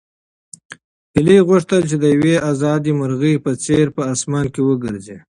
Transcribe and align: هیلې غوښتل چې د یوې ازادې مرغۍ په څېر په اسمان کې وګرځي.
هیلې 1.15 1.37
غوښتل 1.47 1.81
چې 1.89 1.95
د 2.03 2.05
یوې 2.15 2.35
ازادې 2.51 2.91
مرغۍ 2.99 3.35
په 3.45 3.51
څېر 3.63 3.85
په 3.95 4.01
اسمان 4.13 4.45
کې 4.53 4.61
وګرځي. 4.63 5.17